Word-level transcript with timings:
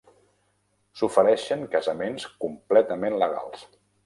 S'ofereixen 1.01 1.67
casaments 1.75 2.27
completament 2.47 3.21
legals. 3.27 3.69